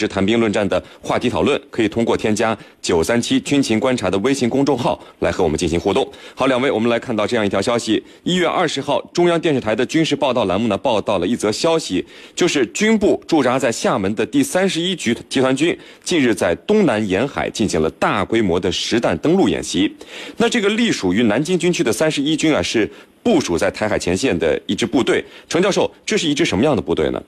[0.00, 6.04] 是谈兵论战的话题讨论，可以通过添加九三七军情观察的微信公众号来和我们进行互动。
[6.34, 12.04] 好，两位，我们来看到这样一条消息：一月二十号，中央电视台的军事报道栏目呢报道了一则消息，
[12.34, 19.94] 就是军部驻扎在厦门的第三十一集集团军近日在东南沿海进行了大规模的实弹登陆演习。
[20.38, 22.90] 那这个隶属于南京军区的三十一军啊，是
[23.22, 25.24] 部署在台海前线的一支部队。
[25.48, 27.22] 程教授，这是一支什么样的部队呢？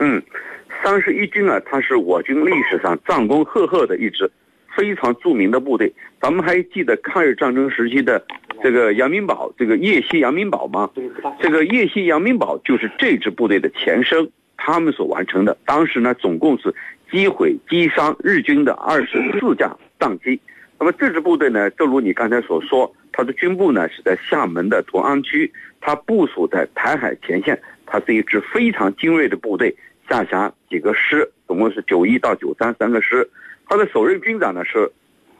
[0.00, 0.20] 嗯。
[0.82, 4.30] 三十一军啊，它是我军历史上战功赫赫的一支
[4.76, 5.92] 非常著名的部队。
[6.20, 8.24] 咱们还记得抗日战争时期的
[8.62, 10.90] 这个杨明宝，这个叶西杨明宝吗？
[11.40, 15.56] 这个叶西杨明宝就是这支部队的前身，他们所完成的。
[15.64, 16.74] 当时呢，总共是
[17.10, 20.40] 击毁击伤日军的二十四架战机。
[20.78, 29.74] 那么这支部队呢，正如你刚才所说，它的军部呢是在厦门的同安区，它部署在台海前线，它是一支非常精锐的部队。
[30.08, 33.28] 下辖几个师，总共是九一到九三三个师。
[33.66, 34.90] 他的首任军长呢是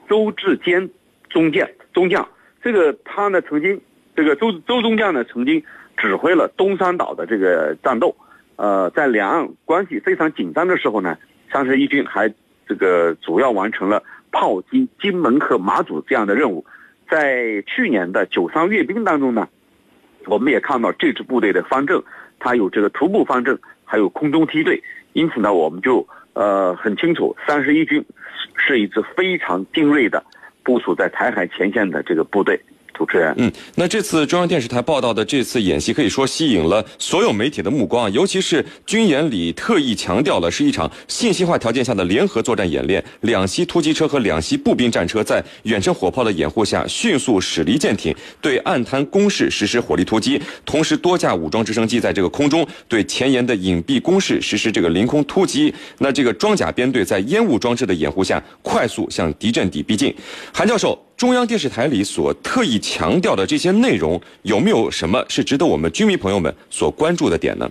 [0.09, 0.89] 周志坚
[1.29, 2.27] 中将，中将。
[2.63, 3.81] 这个他呢曾经，
[4.17, 5.63] 这个周周中将呢曾经
[5.97, 8.17] 指挥了东山岛的这个战斗。
[8.57, 11.17] 呃，在两岸关系非常紧张的时候呢，
[11.53, 12.33] 三十一军还
[12.67, 14.03] 这个主要完成了
[14.33, 16.65] 炮击金门和马祖这样的任务。
[17.11, 19.49] 在去年的九三阅兵当中呢，
[20.27, 22.03] 我们也看到这支部队的方阵，
[22.39, 23.59] 它有这个徒步方阵。
[23.91, 24.83] 还有空中梯队，
[25.19, 28.05] 因此呢，我们就呃很清楚，三十一军
[28.55, 30.25] 是一支非常精锐的
[30.63, 32.61] 部署在台海前线的这个部队。
[32.99, 60.13] 主持人，嗯，那这次中央电视台报道的这次演习可以说吸引了所有媒体的目光，尤其是军演里特意强调了是一场信息化条件下的联合作战演练，两栖突击车和两栖步兵战车在远程火炮的掩护下迅速驶离舰艇，对岸滩工事实施火力突击，同时多架武装直升机在这个空中对前沿的隐蔽工事实施这个凌空突击，那这个装甲编队在烟雾装置的掩护下快速向敌阵地逼近，
[60.53, 61.08] 韩教授。
[61.19, 67.69] 中央电视台里所特意强调的这些内容，有没有什么是值得我们军迷朋友们所关注的点呢？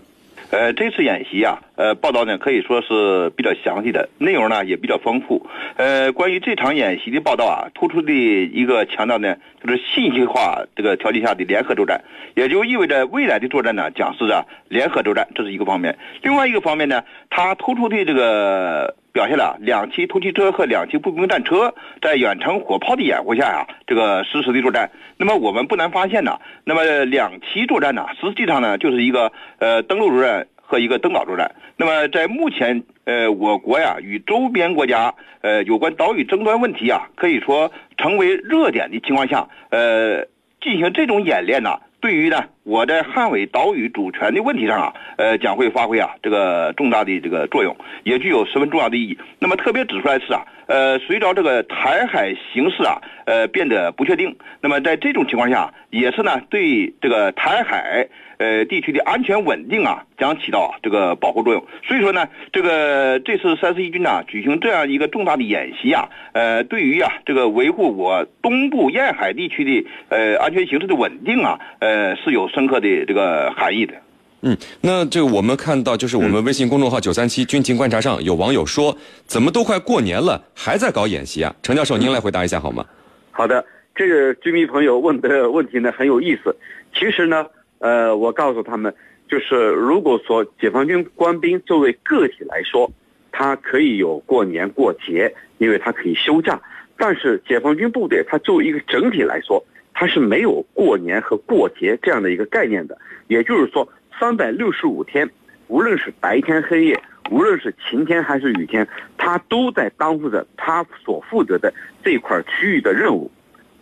[0.50, 5.46] 呃，这次演习啊，呃，报道呢可以说是比较详细的，内容呢也比较丰富。
[5.78, 12.04] 呃，关于这场演习的报道啊，突出的一个强调呢，就是信息化这个条件下的联合作战，
[12.36, 15.98] 也就意味着未来的作战呢将是啊联合作战，这是一个方面。
[16.22, 21.74] 另外一个方面呢，它突出的这个表现了两栖突击车和两栖步兵战车
[22.04, 24.92] 在远程火炮的掩护下呀，这个实时的作战。
[25.18, 30.46] 那么我们不难发现呢，那么两栖作战呢，实际上呢就是一个呃登陆作战。
[30.70, 31.50] 和一个登岛作战。
[31.78, 40.26] 那么，在目前，呃，我国呀与周边国家，呃，有关岛屿争端问题啊，可以说成为热点的情况下，呃，
[40.60, 49.18] 进行这种演练呢，对于呢，我在捍卫岛屿主权的问题上啊，呃，将会发挥啊这个重大的这个作用，也具有十分重要的意义。
[49.40, 58.08] 那么，特别指出来是啊，呃，随着这个台海形势啊，呃，变得不确定，那么在这种情况下，也是呢，对这个台海。
[58.40, 61.66] 呃，地区的安全稳定啊，将起到这个保护作用。
[61.84, 73.96] 所以说呢，这个这次三十一军呢举行这样一个重大的演习啊，呃，对于啊这个维护我东部沿海地区的呃安全形势的稳定啊，呃是有深刻的这个含义的。
[74.42, 81.56] 嗯，那这个我们看到，就是我们微信公众号九三七军情观察上有网友说，怎么都快过年了，还在搞演习啊？
[81.62, 82.86] 程教授，您来回答一下好吗？
[83.32, 83.66] 好的，
[83.96, 86.56] 这个居民朋友问的问题呢很有意思。
[86.94, 87.46] 其实呢。
[87.80, 88.92] 呃，我告诉他们，
[89.30, 92.92] 就是如果说解放军官兵作为个体来说，
[93.32, 96.60] 他可以有过年过节，因为他可以休假；
[96.98, 102.98] 但是解放军部队，它作为一个整体来说，它是没有过年和过节这样的一个概念的。
[103.28, 103.88] 也就是说，
[104.20, 105.30] 三百六十五天，
[105.68, 111.72] 无论是白天黑夜，无论是晴天还是雨天，他都在担负着他所负责的
[112.04, 113.32] 这块区域的任务，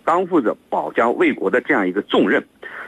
[0.03, 2.43] 担负着保家卫国的这样一个重任。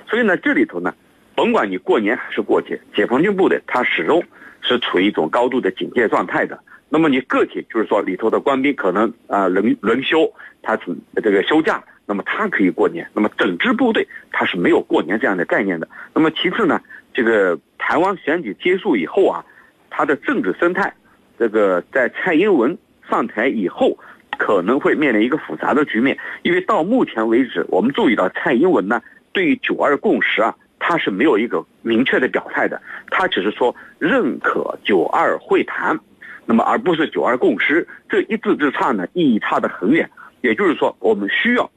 [0.09, 0.93] 所以呢，这里头呢，
[1.35, 4.23] 甭管你过年还是过节，解放军部队它始终
[4.61, 6.59] 是处于一种高度的警戒状态的。
[6.89, 10.77] 那么你个体就是说里头的官兵可能啊轮轮休，他
[11.15, 13.09] 这个休假，那么他可以过年。
[13.13, 15.87] 那么整支部队他是没有过年这样的概念的。
[16.13, 16.81] 那么其次呢，
[17.17, 19.43] 这个台湾选举结束以后啊，
[19.89, 20.93] 它的政治生态，
[21.39, 22.77] 这个在蔡英文
[23.09, 23.97] 上台以后，
[24.37, 26.15] 可能会面临一个复杂的局面。
[26.43, 29.01] 因为到目前为止，我们注意到蔡英文呢。
[29.33, 32.79] 对于九二共识啊，他是没有一个明确的表态的，
[33.09, 35.99] 他只是说认可九二会谈，
[36.45, 40.07] 那么而不是九二共识，这一字之差呢，意义差得很远。
[40.41, 41.69] 也就是说，我们需要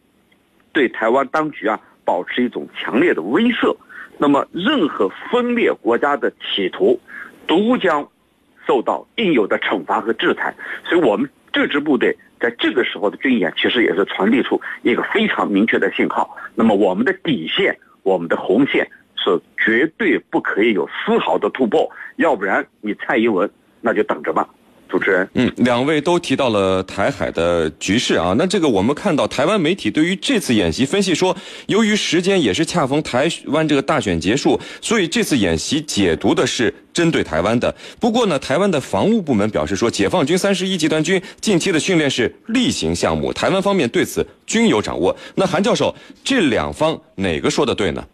[0.73, 3.75] 对台湾当局啊保持一种强烈的威慑，
[4.23, 7.01] 那么任何分裂国家的企图，
[7.47, 8.07] 都将
[8.67, 10.55] 受到应有的惩罚和制裁。
[10.85, 16.37] 所以，我们这支部队在这个时候的军演，其实也是传递出一个非常明确的信号。
[16.55, 18.87] 那么，我们的底线，我们的红线
[19.17, 23.51] 是绝对不可以有丝毫的突破，要不然你蔡英文
[23.81, 24.47] 那就等着吧。
[24.91, 28.35] 主持人，嗯，两位都提到了台海的局势啊。
[28.37, 31.35] 那这个我们看到台湾媒体对于这次演习分析说，
[31.67, 37.73] 由于时间也是恰逢台湾这个大选结束，所以这次演习解读的是针对台湾的。
[38.01, 45.17] 不过呢，台湾的防务部门表示说，解放军三十一集团军近期的训练是例行项目，台湾方面对此均有掌握。
[45.37, 45.95] 那韩教授，
[46.25, 48.05] 这两方哪个说的对呢？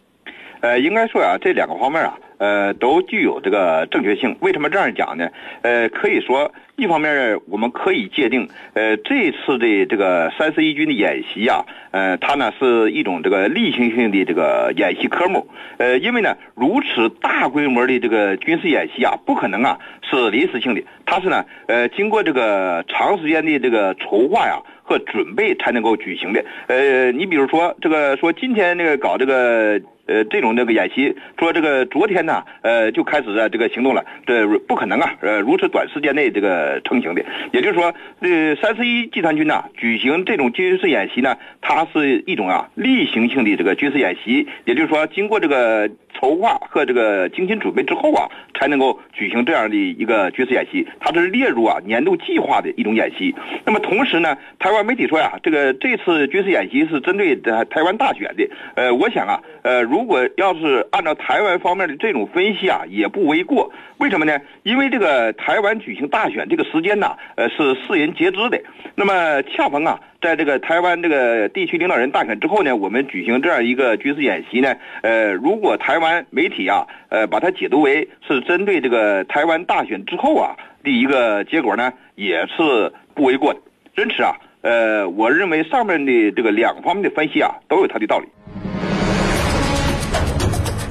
[0.61, 2.13] 呃，应该说啊，这两个方面啊。
[2.37, 4.35] 呃，都具有这个正确性。
[4.41, 5.29] 为什么这样讲呢？
[5.61, 15.47] 呃，可以说，一方面我们可以界定，呃，这次的这个三十一军的演习呀，呃，它呢是一种这个例行性的这个演习科目。
[15.77, 26.45] 呃，因为呢，如此大规模的这个军事演习啊，不可能啊是临时性的，它是呢，呃，经过这个长时间的这个筹划呀和准备才能够举行的。
[26.67, 29.81] 呃，你比如说这个说今天那个搞这个。
[30.07, 37.23] 呃，这种这个演习，说这个昨天呢，呃，就开始啊这个行动了，这不可能啊，呃，如此短时间内这个成型的。
[37.51, 44.47] 也就是说，呃，三十一集团军呢举行这种军事演习呢，它是一种啊例行性的这个军事演习。
[44.65, 45.89] 也就是说，经过这个
[46.19, 50.87] 筹划和这个精心准备之后啊，才能够举行这样的一个军事演习。
[50.99, 53.35] 它是列入啊年度计划的一种演习。
[53.65, 58.47] 那么同时呢，台湾媒体说呀，这个这次军事演习是针对台台湾大选的。
[58.75, 63.73] 呃，我想啊，呃，如如果要是按照台湾方面的这种分析啊，也不为过。
[63.97, 64.39] 为什么呢？
[64.61, 68.61] 因为这个台湾举行大选这个时间呢，呃，是世人皆知的。
[68.93, 83.59] 那么恰逢啊，在这个台湾这个地区领导人大选之后呢，我们举行这样一个军事演习呢，呃，如果台湾媒体啊，呃，把它解读为是针对这个台湾大选之后啊的一个结果呢，也是不为过的。
[83.97, 88.27] 因此啊，呃，我认为上面的这个两方面的分析啊，都有它的道理。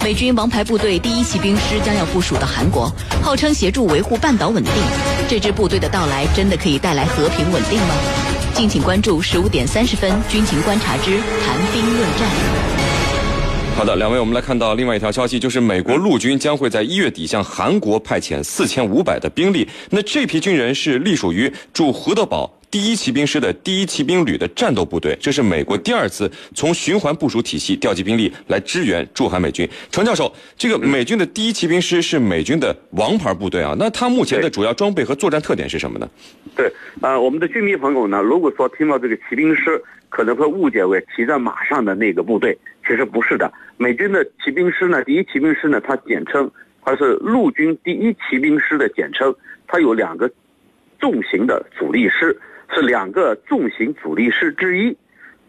[0.07, 2.89] 美军王牌部队第一骑兵师将要部署到韩国，
[3.21, 4.73] 号称协助维护半岛稳定。
[5.29, 7.95] 这支部队的到来真的可以带来和平稳定吗？
[8.55, 12.29] 敬请关注十五点三十分军情观察之谈兵论战。
[13.77, 19.69] 好的，两位，我们来看到另外一条消息，就是美国陆军将会在一月底向韩国派遣四千五百的兵力。
[19.91, 22.49] 那这批军人是隶属于驻胡德堡。
[22.77, 29.67] 第一骑兵师的第一骑兵旅的战斗部队，这是美国第二次从循环部署体系调集兵力来支援驻韩美军。
[29.91, 36.07] 程教授，这个美军的第一骑兵师是美军的王牌部队啊，那它目前的主要装备和作战特点是什么呢？
[36.55, 36.71] 对，
[37.01, 42.55] 呃，我们的军迷朋友呢，如果说听到这个骑兵师，可能会误解为骑在马上的那个部队，
[42.87, 43.51] 其实不是的。
[43.79, 46.51] 美军的骑兵师呢，第一骑兵师呢，它简称，
[46.85, 49.35] 它是陆军第一骑兵师的简称，
[49.67, 50.31] 它有两个
[51.01, 52.39] 重型的主力师。
[52.75, 54.97] 是两个重型主力师之一，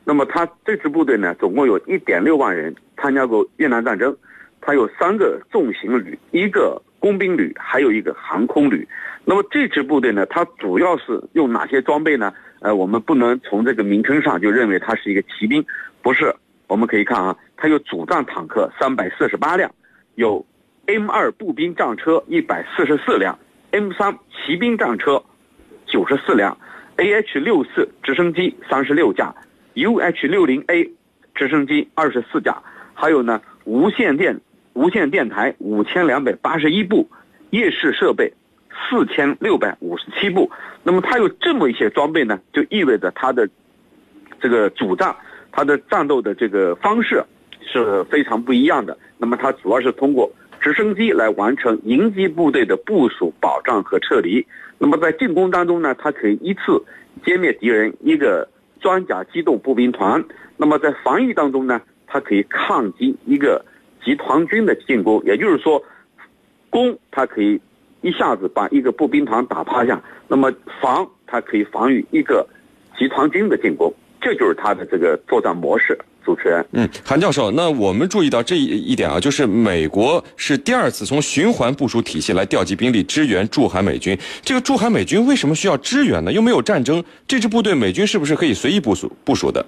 [0.03, 4.15] 那么他这支部队呢，总共有一点六万人参加过越南战争，
[4.61, 8.87] 它有三个重型旅，一个工兵旅，还有一个航空旅。
[9.25, 12.33] 那么这支部队呢，它主要是用哪些装备呢？
[12.59, 15.63] 呃，我们不能从这个名称上就认为它是一个骑兵，
[16.01, 16.33] 不是。
[16.67, 19.69] 我们可以看啊，它有主战坦克三百四十八辆，
[20.15, 20.45] 有
[20.85, 23.37] M 二步兵战车一百四十四辆
[23.71, 25.23] ，M 三骑兵战车
[25.85, 26.57] 九十四辆。
[26.97, 29.33] A H 六四直升机三十六架
[29.75, 30.91] ，U H 六零 A
[31.35, 32.57] 直升机二十四架，
[32.93, 34.39] 还有呢无线电
[34.73, 37.07] 无线电台五千两百八十一部，
[37.51, 38.33] 夜视设备
[38.89, 40.49] 四千六百五十七部。
[40.81, 43.47] 那么它有这么一些装备呢，就意味着它的
[44.41, 45.15] 这个主战，
[45.51, 47.23] 它的战斗的这个方式
[47.61, 48.97] 是非常不一样的。
[49.19, 54.43] 那么它主要是通过直升机来完成迎击部队的部署、保障和撤离。
[54.77, 56.83] 那么在进攻当中呢，它可以依次
[57.23, 58.47] 歼灭敌人一个
[58.79, 60.21] 装甲机动步兵团；
[60.55, 63.63] 那么在防御当中呢，它可以抗击一个
[64.03, 65.21] 集团军的进攻。
[65.25, 65.83] 也就是说，
[66.69, 67.59] 攻它可以
[68.01, 72.47] 一下子把一个步兵团打趴下；那么防它可以防御一个
[72.97, 73.93] 集团军的进攻。
[74.21, 75.97] 这就是它的这个作战模式。
[76.27, 84.17] 主持人，嗯，韩教授，那我们注意到这一点啊，就是美国是第二次从循环部署体系来调集兵力支援驻韩美军。
[84.41, 86.33] 这个驻韩美军为什么需要支援呢？
[86.33, 89.65] 又没有战争，这支部队美军是不是可以随意部署部署的？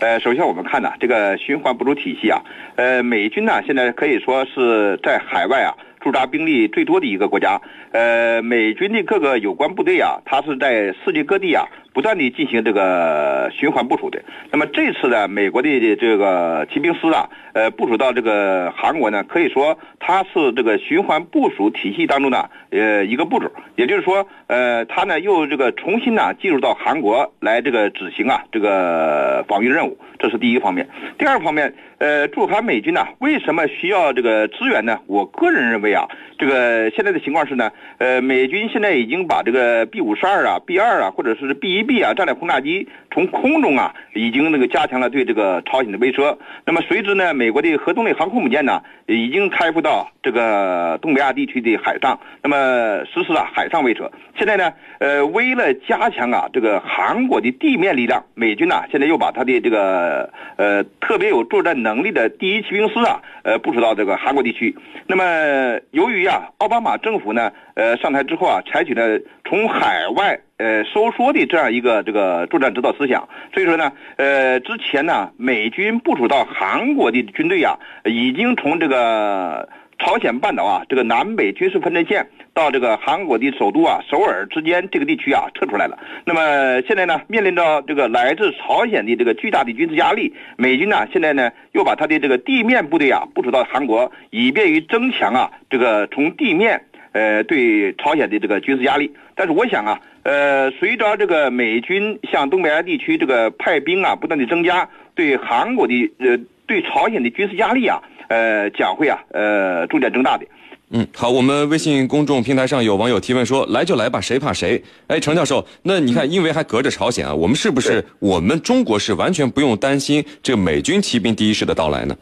[0.00, 2.38] 呃，首先我们看呢，这个循环部署体系啊，
[2.76, 5.72] 呃，美军呢现在可以说是在海外啊。
[6.02, 7.60] 驻扎兵力最多的一个国家，
[7.92, 14.22] 呃，美军的各个有关部队啊，它是在世界各地啊不断的进行这个循环部署的。
[14.50, 23.50] 那么这次呢，美国的这个骑兵师啊，呃，部署到这个韩国呢，可以说它是这个循环部署体系当中的呃一个步骤。
[23.76, 30.88] 也就是说，呃，它呢又这个重新呢进入到韩国来这个执行啊这个防御任务，这是第一方面。
[31.18, 35.00] 第二方面，呃，驻韩美军呢为什么需要这个支援呢？
[35.06, 36.06] 我个人认为啊，
[36.38, 46.36] 这个现在的情况是呢，呃，美军现在已经把这个 B 五十二啊、B 二啊，或者是 B 一 B 啊战略轰炸机从空中啊，已经那个加强了对这个朝鲜的威慑。
[46.64, 54.10] 那么随之呢，美国的核动力航空母舰呢，已经开赴到这个东北亚地区的海上，那么实施了海上威慑。
[54.38, 64.74] 现在呢，呃，为了加强啊这个韩国的地面力量，美军呢现在又把他的这个呃特别有作战能力的第一骑兵师啊，呃部署到这个韩国地区。
[65.06, 79.68] 那么由于啊奥巴马政府呢，呃上台之后啊，采取了从海外呃收缩的这样一个这个作战指导思想，所以说呢，呃之前呢美军部署到韩国的军队啊，已经从这个。
[79.98, 85.96] 朝鲜半岛啊，这个南北军事分界线到这个韩国的首都啊首尔之间这个地区啊撤出来了。
[86.24, 99.12] 那么现在呢，面临着这个来自朝鲜的这个巨大的军事压力，美军呢现在呢又把他的这个地面部队啊部署到韩国，以便于增强啊这个从地面呃对朝鲜的这个军事压力。
[99.34, 108.00] 但是我想啊，呃，随着这个美军向东北亚地区这个派兵啊不断的增加，对韩国的呃对朝鲜的军事压力啊。
[108.28, 110.46] 呃，将会啊，呃，逐渐增大的。
[110.88, 122.16] 嗯，好，我们微信公众平台上有网友提问说：“来就来吧，谁怕谁？”哎，程教授，那你看，因为还隔着朝鲜啊，我们是不是我们中国是完全不用担心这个美军骑兵第一师的到来呢？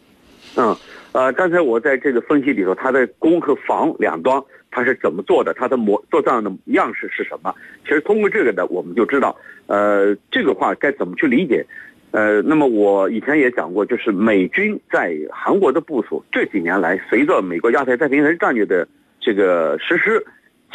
[0.57, 0.77] 嗯，
[1.13, 5.53] 呃，刚才我在这个分析里头，它的攻和防两端他是怎么做的？
[5.55, 7.55] 他的模作战的样式是什么？
[7.85, 9.37] 其实通过这个呢，我们就知道，
[9.67, 11.67] 呃，这个话该怎么去理解。
[12.13, 18.87] 呃，那么我以前也讲过，就是美军在韩国的部署，这几年来随着美国亚太太平洋战略的
[19.21, 20.25] 这个实施，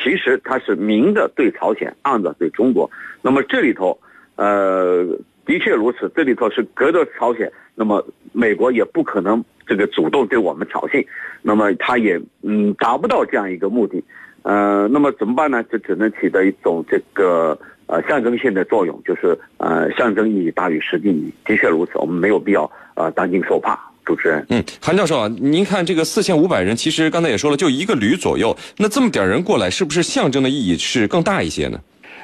[0.02, 2.90] 其实它是明的对朝鲜，暗的对中国。
[3.22, 4.00] 那么这里头，
[4.38, 5.06] 呃，
[5.46, 11.06] 的确如此，这里头是隔着朝鲜，那么美国也不可能这个主动对我们挑衅，
[11.42, 14.04] 那么他也嗯达不到这样一个目的，
[14.44, 15.64] 呃，那么怎么办呢？
[15.64, 17.58] 就只能起到一种这个。
[17.88, 23.80] 呃，象征性的作用就是呃，象征意义大于实际意义，的确如此，我们没有必要呃担惊受怕。
[24.04, 31.80] 主持人，嗯，韩教授啊，您看这个四千五百人，其实刚才也说了，就一个旅左右，那这么点人过来，是不是象征的意义是更大一些呢？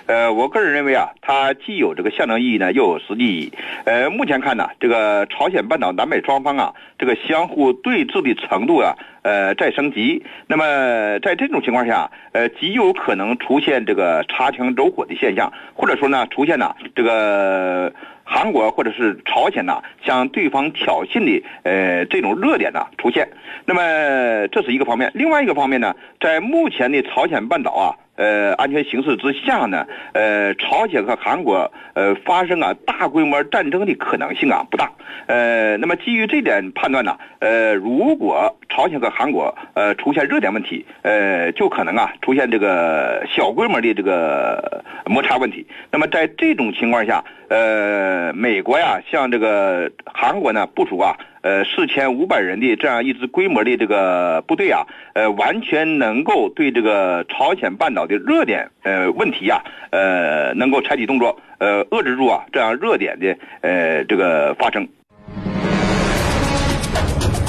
[0.08, 3.54] 呃，我个人认为啊，它既有这个象征意义呢，又有实际意义。
[3.86, 10.24] 呃，目前看呢，这个朝鲜半岛南北双方啊，这个相互对峙的程度啊，呃，在升级。
[10.48, 17.94] 那么在这种情况下，呃，极有可能出现这个擦枪走火的现象，或者说呢，出现呢这个
[18.24, 23.30] 韩国或者是朝鲜呐向对方挑衅的呃这种热点呢出现。
[23.66, 27.96] 那么这是一个方面，另外一个方面呢，在目前的朝鲜半岛啊。
[28.22, 34.92] 呃，安全形势之下呢，呃，朝鲜和韩国呃发生啊大规模战争的可能性啊不大。
[35.26, 45.66] 呃，那么基于这点判断呢，呃，如果朝鲜和韩国呃出现热点问题，呃，就可能啊出现这个小规模的这个摩擦问题。
[45.90, 51.18] 那么在这种情况下，呃，美国呀向这个韩国呢部署啊。
[51.42, 64.88] 呃，四千五百人的这样一支规模的这个部队啊，呃，完全能够对这个朝鲜半岛的热点呃问题啊，呃，能够采取动作，呃，遏制住啊这样热点的呃这个发生。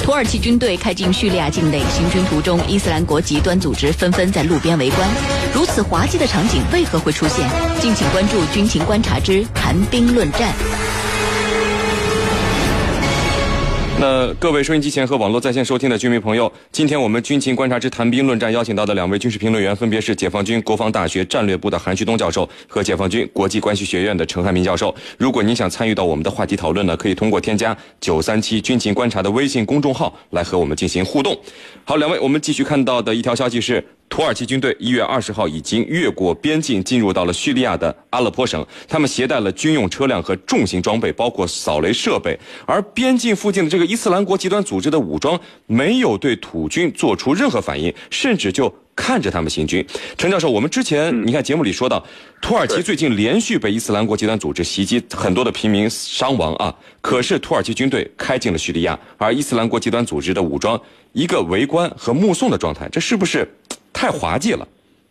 [0.03, 5.07] 土耳其军队开进叙利亚境内，行军途中，伊斯兰国极端组织纷纷在路边围观。
[5.53, 7.47] 如此滑稽的场景为何会出现？
[7.79, 10.49] 敬请关注《军情观察之谈兵论战》。
[13.99, 24.93] 那各位收音机前和网络在线收听的军迷朋友，今天我们军情观察之谈兵论战邀请到的两位军事评论员，分别是解放军国防大学战略部的韩旭东教授和解放军国际关系学院的陈汉民教授。
[25.17, 31.37] 如果您想参与到我们的话题讨论呢，可以通过添加九三七军情观察的微信公众号来和我们进行互动。
[31.85, 33.83] 好，两位，我们继续看到的一条消息是。
[34.13, 38.63] 土耳其军队一月二十号已经越过边境，进入到了叙利亚的阿勒颇省。
[38.87, 42.39] 他们携带了军用车辆和重型装备，包括扫雷设备。
[42.67, 49.83] 而边境附近的这个伊斯兰国极端组织的武装没有对土军做出任何反应，甚至就看着他们行军。
[50.15, 52.05] 陈教授，我们之前你看节目里说到，
[52.39, 56.71] 土耳其最近连续被伊斯兰国极端组织袭击，很多的平民伤亡啊。
[57.01, 60.79] 可是土耳其军队开进了叙利亚，而伊斯兰国极端组织的武装
[61.13, 63.51] 一个围观和目送的状态，这是不是？
[64.03, 64.67] 太滑稽了，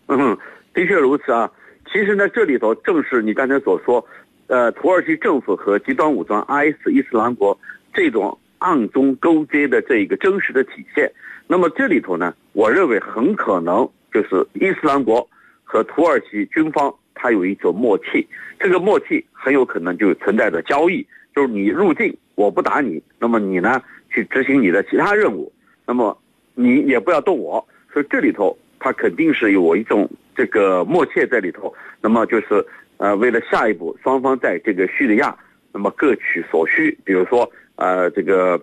[0.08, 0.37] 嗯，
[0.75, 1.50] 的确如此啊。
[1.90, 4.06] 其实呢，这里头正是你刚才所说，
[4.49, 7.58] 呃，土耳其政府和极端武装 IS 伊斯兰国
[7.94, 11.11] 这种暗中勾结的这一个真实的体现。
[11.46, 15.26] 那么这里头呢，我认为很可能就是伊斯兰国
[15.64, 18.28] 和土耳其军方它有一种默契，
[18.61, 21.02] 这个默契很有可能就存在着交易，
[21.34, 25.50] 就是你入境我不打你，那么你呢去执行你的其他任务，
[25.87, 26.14] 那么
[26.52, 32.64] 你也不要动我，所以这里头他肯定是有一种这个默契在里头，那么就是
[32.96, 35.34] 呃为了下一步双方在这个叙利亚，
[35.72, 38.60] 那么各取所需，比如说呃这个。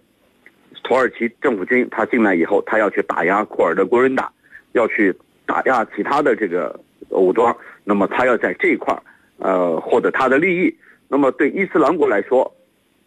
[0.81, 4.31] 土耳其政府军他进来以后，他要去打压库尔德国人党，
[4.71, 5.13] 要去
[5.45, 9.01] 打压其他的这个武装，那么他要在这一块儿，
[9.38, 10.73] 呃，获得他的利益。
[11.07, 12.51] 那么对伊斯兰国来说，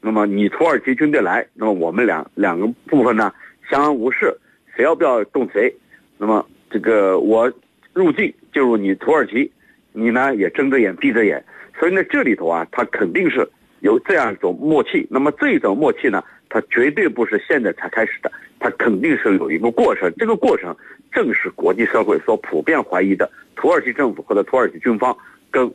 [0.01, 3.33] 那么你土耳其军队来，那么我们两两个部分呢
[3.69, 4.37] 相安无事，
[4.77, 5.75] 谁要不要动谁？
[6.19, 7.53] 那么这个我
[7.93, 9.53] 入境进入你土耳其，
[9.93, 11.45] 你呢也睁着眼闭着眼，
[11.79, 13.47] 所以呢这里头啊，他肯定是
[13.81, 15.07] 有这样一种默契。
[15.11, 16.25] 那么这种默契呢？
[16.49, 20.13] 它绝对不是现在才开始的，它肯定是有一个过程。
[20.19, 20.77] 这个过程
[21.11, 25.17] 正是国际社会所普遍怀疑的，土耳其政府或者土耳其军方
[25.51, 25.73] 跟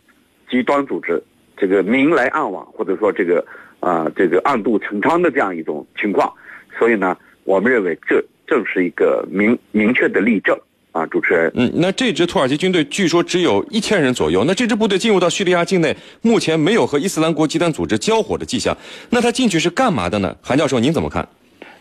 [0.47, 1.19] 极端组织
[1.57, 3.43] 这个明来暗往，或者说这个
[3.79, 6.31] 啊这个暗度陈仓的这样一种情况。
[6.77, 10.55] 所以呢，我们认为这正是一个明明确的例证。
[10.97, 14.43] 啊，主持人，嗯，那这支土耳其军队据说只有一千人左右。
[14.47, 18.75] 那这支部队进入到叙利亚境内，目前没有和伊斯兰国极端组织交火的迹象。
[19.11, 20.35] 那他进去是干嘛的呢？
[20.41, 21.27] 韩教授，您怎么看？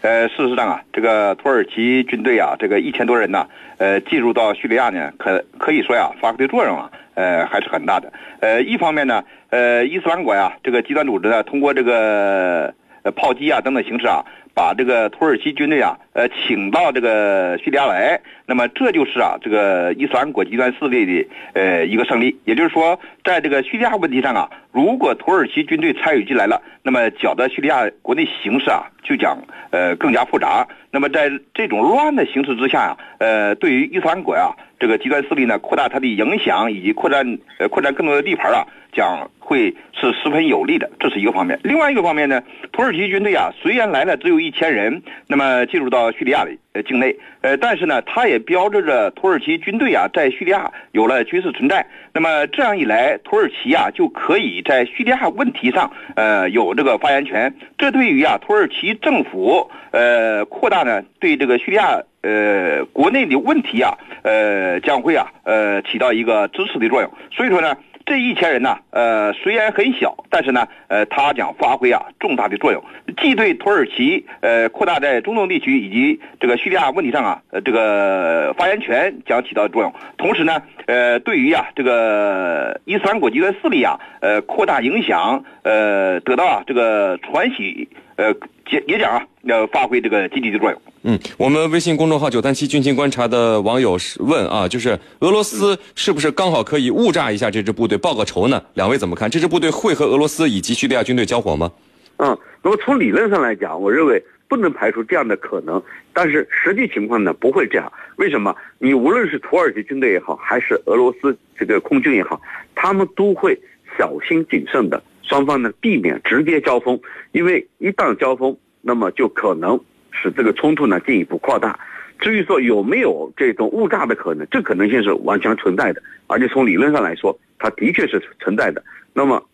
[0.03, 3.47] 呃，事实上啊，这个土耳其军队啊，这个一千多人呢，
[3.79, 8.13] 呃，进入到叙利亚呢，可可以说呀，发挥的作用啊，呃，还是很大的。
[8.41, 12.73] 呃，一方面呢，呃，伊斯兰国呀，这个极端组织呢，通过这个
[13.17, 14.23] 炮击啊等等形式啊。
[14.57, 22.35] 把这个土耳其军队啊，呃，请到这个叙利亚来，那么这就是啊，这个伊斯兰国极端势力的呃一个胜利。
[22.47, 29.39] 也就是说，在这个叙利亚问题上啊，如果土耳其军队参与进来了，那么搅得叙利亚国内形势啊就讲
[29.71, 30.67] 呃更加复杂。
[30.91, 39.31] 那么在这种乱的形势之下呀，呃，对于伊斯兰国呀这个极端势力呢，扩大它的影响以及扩展呃扩展更多的地盘啊，将。
[39.47, 41.57] 会是十分有利的，这是一个方面。
[41.63, 51.87] 另外一个方面呢，土耳其军队啊，虽然来了只有一千人，那么进入到叙利亚里呃境内，呃，但是呢，它也标志着土耳其军队啊，在叙利亚有了军事存在。
[52.13, 57.55] 那么这样一来，土耳其啊，就可以在叙利亚问题上，呃，有这个发言权。
[57.79, 67.11] 这对于啊，土耳其政府呃，扩大呢，对这个叙利亚呃国内的问题啊，呃，将会啊，呃，起到一个支持的作用。
[67.33, 67.75] 所以说呢。
[68.07, 72.81] 这一千人呢，呃，虽然很小，但是呢，呃，他将发挥啊重大的作用，
[73.21, 88.35] 既对土耳其呃扩大在中东地区以及这个叙利亚问题上啊，呃，这个发言权将起到作用，同时呢，呃，对于啊这个伊斯兰国极端势力啊，呃，扩大影响，呃，得到啊这个传喜，呃，
[88.71, 90.83] 也也讲啊，要发挥这个积极的作用。
[91.03, 98.63] 嗯，我们微信公众号“九三七军情观察”的网友问啊，就是俄罗斯是不是刚好可以误炸一下这支部队报个仇呢？
[98.75, 99.31] 两位怎么看？
[99.31, 101.71] 这支部队会和俄罗斯以及叙利亚军队交火吗？
[102.17, 105.81] 嗯，那么从理论上来讲，我认为不能排除这样的可能，
[106.13, 107.93] 但是实际情况呢不会这样。
[108.17, 108.57] 为什么？
[108.79, 112.41] 你无论是土耳其军队也好，还是俄罗斯这个空军也好，
[112.75, 113.57] 他们都会
[113.99, 116.99] 小心谨慎的，双方呢避免直接交锋，
[117.33, 119.79] 因为一旦交锋，那么就可能。
[120.19, 121.79] 使这个冲突呢进一步扩大。
[122.19, 128.83] 至于说有没有这种误炸的可能，这可能性是完全存在的，而且从理论上来说，它的确是存在的。
[129.13, 129.47] 那么，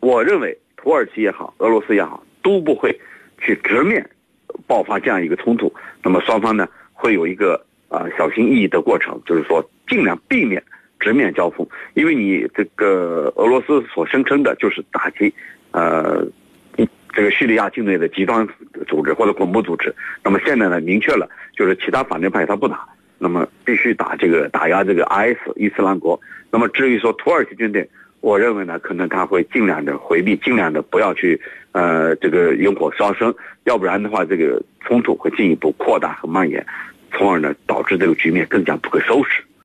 [0.00, 2.98] 我认为土耳其也好，俄罗斯也好，都不会
[3.42, 4.08] 去直面
[4.66, 5.70] 爆发这样一个冲突。
[6.02, 10.64] 那么双方呢会有一个啊小心翼翼的过程，就是说尽量避免
[11.00, 15.34] 直面交锋，因为你这个俄罗斯所声称的就是打击，
[15.72, 16.24] 呃。
[17.12, 18.46] 这个叙利亚境内的极端
[18.86, 22.86] 组织或者恐怖组织，那么现在呢，明确了就是其他反对派他不打，
[23.18, 26.18] 那么必须打这个打压这个 IS 伊斯兰国。
[26.52, 27.86] 那么至于说土耳其军队，
[28.20, 31.38] 我认为呢，可能他会尽量的回避，尽量的不要去
[31.72, 33.34] 呃这个引火烧身，
[33.64, 36.64] 要不然的话，这个冲突会进一步扩大和蔓延，
[37.10, 39.42] 从而呢导致这个局面更加不可收拾。